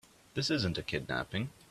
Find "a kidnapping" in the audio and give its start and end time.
0.79-1.51